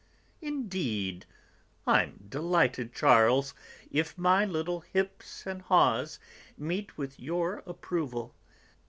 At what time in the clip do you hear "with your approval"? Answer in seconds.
6.97-8.33